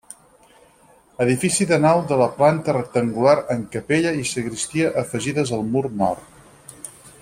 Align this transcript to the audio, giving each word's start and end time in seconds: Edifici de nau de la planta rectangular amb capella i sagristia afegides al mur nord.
Edifici 1.25 1.67
de 1.71 1.79
nau 1.83 2.01
de 2.13 2.17
la 2.23 2.29
planta 2.39 2.75
rectangular 2.79 3.37
amb 3.57 3.69
capella 3.77 4.17
i 4.23 4.27
sagristia 4.33 4.93
afegides 5.05 5.57
al 5.59 5.67
mur 5.77 5.89
nord. 6.05 6.87